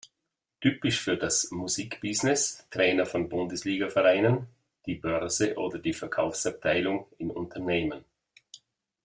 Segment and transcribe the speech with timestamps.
[0.61, 4.47] Typisch für das Musikbusiness, Trainer von Bundesliga-Vereinen,
[4.87, 8.03] die Börse oder die Verkaufsabteilung in Unternehmen.